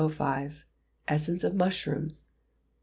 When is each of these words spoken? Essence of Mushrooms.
Essence 1.07 1.43
of 1.43 1.53
Mushrooms. 1.53 2.29